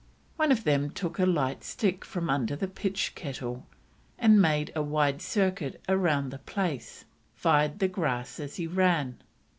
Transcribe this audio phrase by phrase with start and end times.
[0.35, 3.67] One of them took a lighted stick from under the pitch kettle,
[4.17, 9.21] and, making a wide circuit round the place, fired the grass as he ran.